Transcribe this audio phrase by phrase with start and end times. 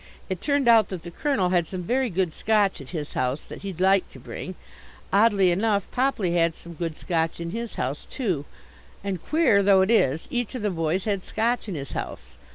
[0.31, 3.61] It turned out that the Colonel had some very good Scotch at his house that
[3.61, 4.55] he'd like to bring;
[5.13, 8.45] oddly enough Popley had some good Scotch in his house too;
[9.03, 12.33] and, queer though it is, each of the boys had Scotch in his house.